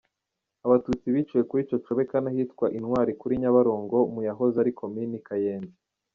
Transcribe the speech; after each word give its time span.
Abatutsi 0.65 1.05
biciwe 1.13 1.41
kuri 1.49 1.61
Cocobeka 1.69 2.15
n’ahitwa 2.21 2.65
Intwari 2.77 3.11
kuri 3.21 3.33
Nyabarongo 3.41 3.97
mu 4.13 4.21
yahoze 4.27 4.55
ari 4.59 4.71
Komini 4.79 5.17
Kayenzi. 5.27 5.75